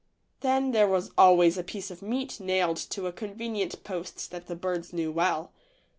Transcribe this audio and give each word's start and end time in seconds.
Then 0.39 0.71
there 0.71 0.87
was 0.87 1.11
always 1.15 1.59
a 1.59 1.63
piece 1.63 1.91
of 1.91 2.01
meat 2.01 2.39
nailed 2.39 2.77
to 2.77 3.05
a 3.05 3.11
convenient 3.13 3.83
post 3.83 4.31
that 4.31 4.47
the 4.47 4.55
birds 4.55 4.91
knew 4.93 5.11
well. 5.11 5.51